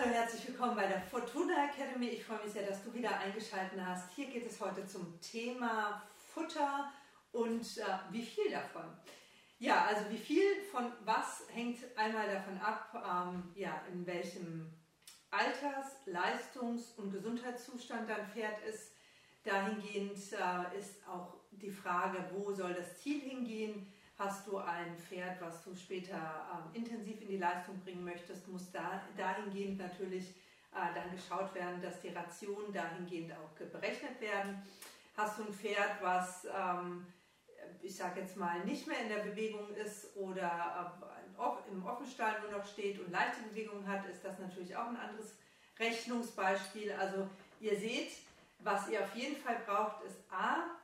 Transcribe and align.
hallo, 0.00 0.14
herzlich 0.14 0.48
willkommen 0.48 0.76
bei 0.76 0.86
der 0.86 1.00
Fortuna 1.00 1.66
Academy. 1.66 2.08
Ich 2.08 2.24
freue 2.24 2.42
mich 2.42 2.52
sehr, 2.52 2.66
dass 2.66 2.82
du 2.82 2.94
wieder 2.94 3.18
eingeschaltet 3.18 3.78
hast. 3.84 4.10
Hier 4.14 4.28
geht 4.28 4.46
es 4.46 4.58
heute 4.58 4.86
zum 4.86 5.20
Thema 5.20 6.02
Futter 6.32 6.90
und 7.32 7.60
äh, 7.76 7.82
wie 8.10 8.22
viel 8.22 8.50
davon. 8.50 8.84
Ja, 9.58 9.84
also 9.84 10.10
wie 10.10 10.16
viel 10.16 10.62
von 10.72 10.90
was 11.04 11.44
hängt 11.52 11.78
einmal 11.98 12.32
davon 12.32 12.58
ab, 12.62 12.94
ähm, 12.94 13.52
ja, 13.54 13.82
in 13.92 14.06
welchem 14.06 14.72
Alters-, 15.30 16.06
Leistungs- 16.06 16.94
und 16.96 17.12
Gesundheitszustand 17.12 18.08
dein 18.08 18.26
Pferd 18.28 18.62
ist. 18.64 18.92
Dahingehend 19.44 20.16
äh, 20.32 20.78
ist 20.78 21.06
auch 21.06 21.34
die 21.50 21.70
Frage, 21.70 22.30
wo 22.32 22.52
soll 22.52 22.72
das 22.72 23.02
Ziel 23.02 23.20
hingehen? 23.20 23.92
Hast 24.20 24.46
du 24.46 24.58
ein 24.58 24.98
Pferd, 24.98 25.40
was 25.40 25.64
du 25.64 25.74
später 25.74 26.14
äh, 26.14 26.76
intensiv 26.76 27.22
in 27.22 27.28
die 27.28 27.38
Leistung 27.38 27.80
bringen 27.80 28.04
möchtest, 28.04 28.46
muss 28.48 28.70
da, 28.70 29.00
dahingehend 29.16 29.78
natürlich 29.78 30.28
äh, 30.74 30.94
dann 30.94 31.10
geschaut 31.10 31.54
werden, 31.54 31.80
dass 31.80 32.02
die 32.02 32.10
Rationen 32.10 32.70
dahingehend 32.70 33.32
auch 33.32 33.66
berechnet 33.72 34.20
werden. 34.20 34.60
Hast 35.16 35.38
du 35.38 35.44
ein 35.44 35.54
Pferd, 35.54 36.02
was, 36.02 36.44
ähm, 36.44 37.06
ich 37.80 37.96
sage 37.96 38.20
jetzt 38.20 38.36
mal, 38.36 38.62
nicht 38.66 38.86
mehr 38.86 39.00
in 39.00 39.08
der 39.08 39.22
Bewegung 39.22 39.74
ist 39.74 40.14
oder 40.14 41.00
äh, 41.38 41.72
im 41.72 41.86
Offenstall 41.86 42.42
nur 42.42 42.58
noch 42.58 42.66
steht 42.66 43.00
und 43.00 43.10
leichte 43.10 43.40
Bewegungen 43.48 43.88
hat, 43.88 44.04
ist 44.04 44.22
das 44.22 44.38
natürlich 44.38 44.76
auch 44.76 44.88
ein 44.88 44.98
anderes 44.98 45.32
Rechnungsbeispiel. 45.78 46.92
Also 46.92 47.26
ihr 47.58 47.80
seht, 47.80 48.12
was 48.58 48.86
ihr 48.90 49.00
auf 49.02 49.14
jeden 49.14 49.36
Fall 49.36 49.62
braucht, 49.64 50.04
ist 50.04 50.18
A, 50.30 50.78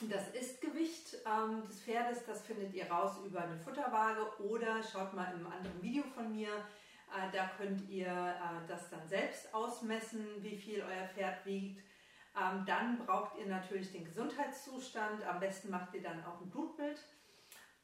das 0.00 0.28
Istgewicht 0.30 1.16
ähm, 1.24 1.62
des 1.66 1.80
Pferdes, 1.82 2.26
das 2.26 2.42
findet 2.42 2.74
ihr 2.74 2.90
raus 2.90 3.12
über 3.24 3.42
eine 3.42 3.56
Futterwaage 3.56 4.42
oder 4.42 4.82
schaut 4.82 5.14
mal 5.14 5.32
im 5.32 5.46
anderen 5.46 5.82
Video 5.82 6.02
von 6.14 6.32
mir. 6.32 6.48
Äh, 6.48 7.30
da 7.32 7.50
könnt 7.56 7.88
ihr 7.88 8.08
äh, 8.08 8.66
das 8.68 8.90
dann 8.90 9.06
selbst 9.06 9.54
ausmessen, 9.54 10.26
wie 10.40 10.56
viel 10.56 10.82
euer 10.82 11.08
Pferd 11.14 11.46
wiegt. 11.46 11.80
Ähm, 12.36 12.64
dann 12.66 12.98
braucht 13.06 13.38
ihr 13.38 13.46
natürlich 13.46 13.92
den 13.92 14.04
Gesundheitszustand. 14.04 15.24
Am 15.24 15.38
besten 15.38 15.70
macht 15.70 15.94
ihr 15.94 16.02
dann 16.02 16.24
auch 16.24 16.40
ein 16.40 16.50
Blutbild, 16.50 16.98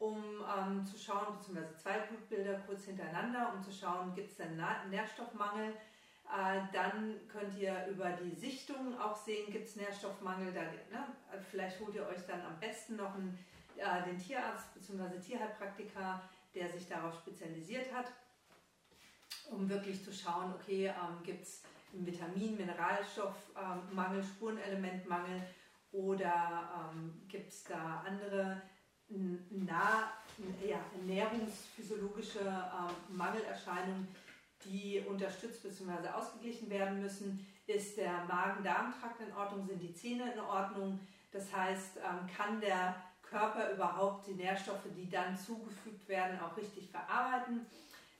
um 0.00 0.44
ähm, 0.58 0.84
zu 0.84 0.98
schauen, 0.98 1.36
beziehungsweise 1.38 1.76
zwei 1.76 1.98
Blutbilder 2.00 2.58
kurz 2.66 2.86
hintereinander, 2.86 3.52
um 3.54 3.62
zu 3.62 3.72
schauen, 3.72 4.12
gibt 4.14 4.32
es 4.32 4.40
einen 4.40 4.60
Nährstoffmangel 4.90 5.72
äh, 5.72 5.76
dann 6.72 7.20
könnt 7.28 7.56
ihr 7.58 7.86
über 7.86 8.10
die 8.10 8.34
Sichtung 8.34 8.98
auch 9.00 9.16
sehen, 9.16 9.52
gibt 9.52 9.68
es 9.68 9.76
Nährstoffmangel. 9.76 10.52
Da, 10.52 10.62
ne? 10.62 11.06
Vielleicht 11.50 11.80
holt 11.80 11.94
ihr 11.94 12.06
euch 12.06 12.24
dann 12.26 12.40
am 12.42 12.58
besten 12.60 12.96
noch 12.96 13.14
einen, 13.14 13.38
äh, 13.76 14.04
den 14.04 14.18
Tierarzt 14.18 14.72
bzw. 14.74 15.18
Tierheilpraktiker, 15.18 16.22
der 16.54 16.70
sich 16.70 16.86
darauf 16.88 17.14
spezialisiert 17.14 17.92
hat, 17.92 18.06
um 19.50 19.68
wirklich 19.68 20.04
zu 20.04 20.12
schauen, 20.12 20.52
okay, 20.54 20.86
ähm, 20.86 21.22
gibt 21.24 21.42
es 21.42 21.62
einen 21.92 22.06
Vitamin-, 22.06 22.56
Mineralstoffmangel, 22.56 24.20
ähm, 24.20 24.24
Spurenelementmangel 24.24 25.42
oder 25.92 26.92
ähm, 26.92 27.22
gibt 27.28 27.50
es 27.50 27.64
da 27.64 28.04
andere 28.06 28.62
nah, 29.08 30.12
ja, 30.64 30.78
ernährungsphysiologische 30.94 32.40
ähm, 32.40 33.16
Mangelerscheinungen, 33.16 34.08
die 34.64 35.04
unterstützt 35.08 35.62
bzw. 35.62 36.08
ausgeglichen 36.08 36.70
werden 36.70 37.00
müssen. 37.00 37.46
Ist 37.66 37.96
der 37.96 38.24
Magen-Darm-Trakt 38.24 39.20
in 39.20 39.32
Ordnung? 39.34 39.66
Sind 39.66 39.80
die 39.80 39.94
Zähne 39.94 40.32
in 40.32 40.40
Ordnung? 40.40 40.98
Das 41.32 41.54
heißt, 41.54 41.98
ähm, 41.98 42.28
kann 42.36 42.60
der 42.60 42.96
Körper 43.22 43.72
überhaupt 43.72 44.26
die 44.26 44.34
Nährstoffe, 44.34 44.86
die 44.96 45.08
dann 45.08 45.36
zugefügt 45.36 46.08
werden, 46.08 46.40
auch 46.40 46.56
richtig 46.56 46.90
verarbeiten? 46.90 47.66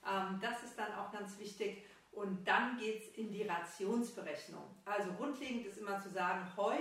Ähm, 0.06 0.38
das 0.41 0.62
ist 0.62 0.78
dann 0.78 0.92
auch 0.94 1.12
ganz 1.12 1.38
wichtig. 1.38 1.84
Und 2.12 2.46
dann 2.46 2.78
geht 2.78 3.02
es 3.02 3.08
in 3.17 3.33
die 3.33 3.42
Rationsberechnung. 3.42 4.64
Also 4.84 5.12
grundlegend 5.12 5.67
ist 5.67 5.78
immer 5.78 6.01
zu 6.01 6.11
sagen, 6.11 6.46
Heu 6.57 6.77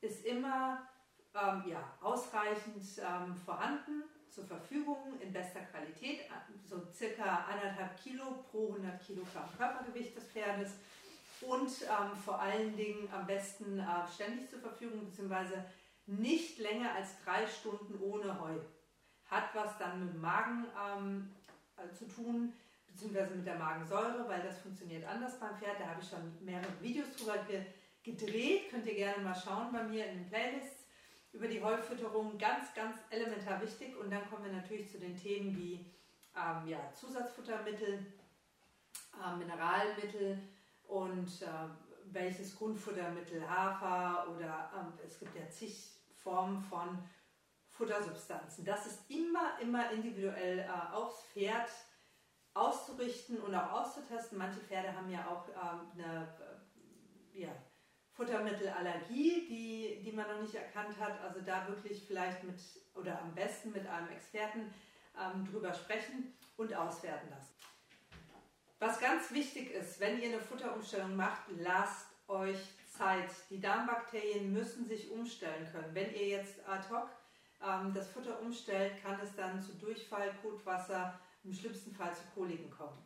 ist 0.00 0.24
immer 0.24 0.86
ähm, 1.34 1.64
ja, 1.66 1.96
ausreichend 2.00 2.84
ähm, 2.98 3.36
vorhanden 3.36 4.04
zur 4.30 4.44
Verfügung 4.44 5.20
in 5.20 5.32
bester 5.32 5.60
Qualität, 5.60 6.20
so 6.68 6.80
circa 6.92 7.46
anderthalb 7.50 8.00
Kilo 8.02 8.44
pro 8.50 8.72
100 8.72 9.04
Kilogramm 9.04 9.48
Körpergewicht 9.56 10.16
des 10.16 10.24
Pferdes 10.24 10.72
und 11.40 11.70
ähm, 11.82 12.16
vor 12.24 12.40
allen 12.40 12.76
Dingen 12.76 13.08
am 13.12 13.26
besten 13.26 13.78
äh, 13.78 13.84
ständig 14.14 14.50
zur 14.50 14.60
Verfügung, 14.60 15.06
beziehungsweise 15.06 15.64
nicht 16.06 16.58
länger 16.58 16.94
als 16.94 17.22
drei 17.24 17.46
Stunden 17.46 17.98
ohne 18.02 18.40
Heu. 18.40 18.56
Hat 19.26 19.54
was 19.54 19.78
dann 19.78 20.04
mit 20.04 20.14
dem 20.14 20.20
Magen 20.20 20.66
ähm, 20.76 21.30
äh, 21.76 21.92
zu 21.94 22.06
tun, 22.06 22.52
beziehungsweise 22.86 23.34
mit 23.34 23.46
der 23.46 23.58
Magensäure, 23.58 24.28
weil 24.28 24.42
das 24.42 24.58
funktioniert 24.58 25.06
anders 25.06 25.38
beim 25.38 25.56
Pferd. 25.56 25.80
Da 25.80 25.86
habe 25.86 26.00
ich 26.02 26.08
schon 26.08 26.44
mehrere 26.44 26.72
Videos 26.80 27.14
drüber 27.16 27.38
ge 27.38 27.64
gedreht. 28.02 28.70
Könnt 28.70 28.86
ihr 28.86 28.94
gerne 28.94 29.22
mal 29.22 29.34
schauen 29.34 29.72
bei 29.72 29.82
mir 29.84 30.06
in 30.06 30.20
den 30.20 30.28
Playlists 30.28 30.79
über 31.32 31.46
die 31.46 31.62
Heufütterung 31.62 32.36
ganz, 32.38 32.74
ganz 32.74 32.96
elementar 33.10 33.60
wichtig. 33.60 33.96
Und 33.96 34.10
dann 34.10 34.28
kommen 34.28 34.44
wir 34.44 34.52
natürlich 34.52 34.90
zu 34.90 34.98
den 34.98 35.16
Themen 35.16 35.56
wie 35.56 35.86
ähm, 36.36 36.66
ja, 36.66 36.92
Zusatzfuttermittel, 36.92 38.06
äh, 39.14 39.36
Mineralmittel 39.36 40.38
und 40.88 41.42
äh, 41.42 41.46
welches 42.12 42.56
Grundfuttermittel, 42.56 43.48
Hafer 43.48 44.28
oder 44.34 44.70
äh, 44.74 45.06
es 45.06 45.18
gibt 45.18 45.36
ja 45.36 45.48
zig 45.48 45.92
Formen 46.14 46.60
von 46.60 46.98
Futtersubstanzen. 47.68 48.64
Das 48.64 48.86
ist 48.86 49.08
immer, 49.08 49.58
immer 49.60 49.90
individuell 49.90 50.60
äh, 50.60 50.94
aufs 50.94 51.22
Pferd 51.32 51.70
auszurichten 52.52 53.38
und 53.38 53.54
auch 53.54 53.70
auszutesten. 53.70 54.36
Manche 54.36 54.60
Pferde 54.60 54.94
haben 54.94 55.10
ja 55.10 55.26
auch 55.28 55.48
ähm, 55.48 55.90
eine 55.94 56.28
Futtermittelallergie, 58.20 59.46
die, 59.48 60.02
die 60.04 60.12
man 60.12 60.28
noch 60.28 60.42
nicht 60.42 60.54
erkannt 60.54 60.94
hat. 61.00 61.18
Also 61.22 61.40
da 61.40 61.66
wirklich 61.68 62.04
vielleicht 62.06 62.44
mit 62.44 62.58
oder 62.94 63.18
am 63.18 63.34
besten 63.34 63.72
mit 63.72 63.86
einem 63.86 64.08
Experten 64.10 64.74
ähm, 65.18 65.50
drüber 65.50 65.72
sprechen 65.72 66.34
und 66.58 66.74
auswerten 66.74 67.30
lassen. 67.30 67.54
Was 68.78 69.00
ganz 69.00 69.30
wichtig 69.32 69.70
ist, 69.70 70.00
wenn 70.00 70.20
ihr 70.20 70.28
eine 70.28 70.40
Futterumstellung 70.40 71.16
macht, 71.16 71.44
lasst 71.60 72.08
euch 72.28 72.58
Zeit. 72.90 73.30
Die 73.48 73.60
Darmbakterien 73.60 74.52
müssen 74.52 74.86
sich 74.86 75.10
umstellen 75.10 75.66
können. 75.72 75.94
Wenn 75.94 76.12
ihr 76.12 76.28
jetzt 76.28 76.68
ad 76.68 76.84
hoc 76.90 77.08
ähm, 77.66 77.94
das 77.94 78.08
Futter 78.08 78.38
umstellt, 78.42 79.02
kann 79.02 79.18
es 79.22 79.34
dann 79.34 79.62
zu 79.62 79.72
Durchfall, 79.78 80.34
Kotwasser, 80.42 81.18
im 81.42 81.54
schlimmsten 81.54 81.94
Fall 81.94 82.14
zu 82.14 82.22
Koliken 82.34 82.70
kommen. 82.70 82.98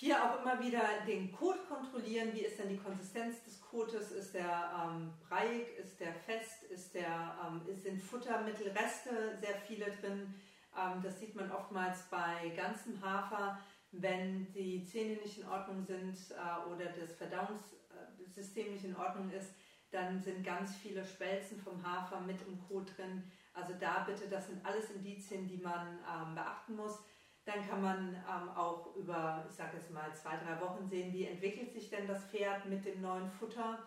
Hier 0.00 0.16
auch 0.24 0.40
immer 0.40 0.58
wieder 0.58 0.82
den 1.06 1.30
Kot 1.30 1.68
kontrollieren. 1.68 2.32
Wie 2.32 2.40
ist 2.40 2.58
denn 2.58 2.70
die 2.70 2.78
Konsistenz 2.78 3.44
des 3.44 3.60
Kotes? 3.60 4.12
Ist 4.12 4.32
der 4.32 4.72
ähm, 4.82 5.12
breiig? 5.28 5.76
Ist 5.78 6.00
der 6.00 6.14
fest? 6.14 6.62
Ist 6.70 6.94
der, 6.94 7.36
ähm, 7.46 7.60
sind 7.76 8.00
Futtermittelreste 8.00 9.36
sehr 9.38 9.56
viele 9.66 9.84
drin? 10.00 10.34
Ähm, 10.74 11.02
das 11.02 11.20
sieht 11.20 11.34
man 11.34 11.52
oftmals 11.52 12.04
bei 12.10 12.50
ganzem 12.56 12.98
Hafer, 13.04 13.60
wenn 13.92 14.50
die 14.54 14.86
Zähne 14.86 15.20
nicht 15.20 15.36
in 15.36 15.46
Ordnung 15.46 15.84
sind 15.84 16.16
äh, 16.30 16.70
oder 16.70 16.86
das 16.86 17.12
Verdauungssystem 17.18 18.72
nicht 18.72 18.86
in 18.86 18.96
Ordnung 18.96 19.30
ist. 19.32 19.52
Dann 19.90 20.18
sind 20.22 20.42
ganz 20.42 20.76
viele 20.76 21.04
Spelzen 21.04 21.60
vom 21.60 21.84
Hafer 21.84 22.22
mit 22.22 22.40
im 22.48 22.58
Kot 22.66 22.96
drin. 22.96 23.30
Also 23.52 23.74
da 23.78 24.04
bitte, 24.04 24.30
das 24.30 24.46
sind 24.46 24.64
alles 24.64 24.90
Indizien, 24.92 25.46
die 25.46 25.58
man 25.58 25.98
ähm, 26.10 26.34
beachten 26.34 26.74
muss. 26.74 27.00
Dann 27.44 27.68
kann 27.68 27.82
man 27.82 28.14
ähm, 28.14 28.48
auch 28.54 28.94
über, 28.96 29.44
ich 29.48 29.56
sage 29.56 29.78
jetzt 29.78 29.90
mal, 29.90 30.14
zwei, 30.14 30.36
drei 30.36 30.60
Wochen 30.60 30.86
sehen, 30.86 31.12
wie 31.12 31.26
entwickelt 31.26 31.72
sich 31.72 31.88
denn 31.88 32.06
das 32.06 32.24
Pferd 32.24 32.66
mit 32.66 32.84
dem 32.84 33.00
neuen 33.00 33.30
Futter. 33.30 33.78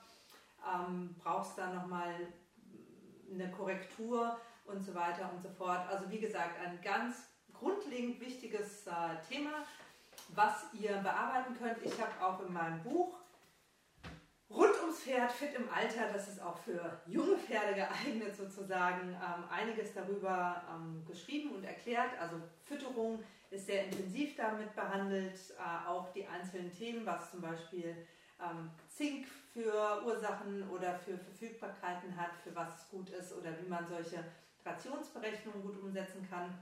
Ähm, 0.67 1.15
brauchst 1.23 1.57
da 1.57 1.73
nochmal 1.73 2.15
eine 3.31 3.51
Korrektur 3.51 4.37
und 4.65 4.81
so 4.81 4.93
weiter 4.95 5.29
und 5.31 5.41
so 5.41 5.49
fort. 5.49 5.87
Also 5.89 6.09
wie 6.09 6.19
gesagt, 6.19 6.59
ein 6.65 6.79
ganz 6.81 7.27
grundlegend 7.53 8.19
wichtiges 8.19 8.87
äh, 8.87 8.91
Thema, 9.29 9.63
was 10.29 10.65
ihr 10.73 10.97
bearbeiten 10.97 11.55
könnt. 11.57 11.77
Ich 11.83 11.99
habe 12.01 12.11
auch 12.21 12.45
in 12.45 12.53
meinem 12.53 12.81
Buch 12.83 13.17
Rund 14.53 14.79
ums 14.81 14.99
Pferd, 14.99 15.31
fit 15.31 15.55
im 15.55 15.67
Alter, 15.73 16.13
das 16.13 16.27
ist 16.27 16.41
auch 16.41 16.57
für 16.57 16.99
junge 17.07 17.37
Pferde 17.37 17.73
geeignet 17.73 18.35
sozusagen, 18.35 19.09
ähm, 19.09 19.43
einiges 19.49 19.93
darüber 19.93 20.61
ähm, 20.69 21.03
geschrieben 21.07 21.51
und 21.51 21.63
erklärt. 21.63 22.11
Also 22.19 22.35
Fütterung 22.63 23.23
ist 23.49 23.65
sehr 23.65 23.85
intensiv 23.85 24.35
damit 24.35 24.75
behandelt, 24.75 25.39
äh, 25.57 25.87
auch 25.87 26.11
die 26.13 26.25
einzelnen 26.27 26.71
Themen, 26.71 27.05
was 27.05 27.31
zum 27.31 27.41
Beispiel 27.41 27.95
ähm, 28.39 28.69
Zink 28.89 29.27
für 29.53 30.03
Ursachen 30.05 30.69
oder 30.69 30.95
für 30.95 31.17
Verfügbarkeiten 31.17 32.15
hat, 32.15 32.31
für 32.43 32.53
was 32.55 32.69
es 32.75 32.89
gut 32.89 33.09
ist 33.09 33.33
oder 33.33 33.51
wie 33.59 33.69
man 33.69 33.87
solche 33.87 34.23
Rationsberechnungen 34.65 35.61
gut 35.61 35.81
umsetzen 35.81 36.27
kann. 36.29 36.53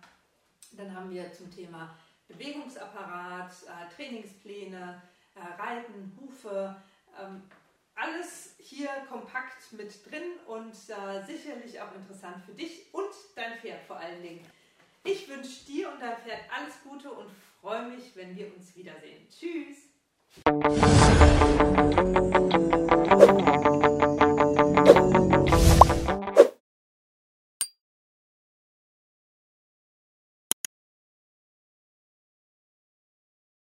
Dann 0.74 0.96
haben 0.96 1.12
wir 1.12 1.32
zum 1.34 1.54
Thema 1.54 1.94
Bewegungsapparat, 2.28 3.52
äh, 3.52 3.94
Trainingspläne, 3.94 5.02
äh, 5.36 5.62
Reiten, 5.62 6.18
Hufe, 6.20 6.76
ähm, 7.20 7.44
alles 7.96 8.56
hier 8.58 8.90
kompakt 9.10 9.72
mit 9.74 10.06
drin 10.10 10.24
und 10.48 10.74
äh, 10.74 11.26
sicherlich 11.26 11.80
auch 11.82 11.94
interessant 11.96 12.44
für 12.46 12.54
dich 12.54 12.86
und 12.94 13.12
dein 13.36 13.58
Pferd 13.60 13.84
vor 13.84 13.98
allen 13.98 14.22
Dingen. 14.22 14.46
Ich 15.04 15.28
wünsche 15.28 15.66
dir 15.66 15.92
und 15.92 16.02
dein 16.02 16.18
Pferd 16.18 16.42
alles 16.56 16.76
Gute 16.84 17.12
und 17.12 17.30
freue 17.62 17.90
mich, 17.90 18.16
wenn 18.16 18.36
wir 18.36 18.54
uns 18.56 18.76
wiedersehen. 18.76 19.28
Tschüss! 19.30 19.90